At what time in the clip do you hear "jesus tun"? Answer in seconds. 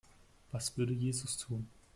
0.93-1.67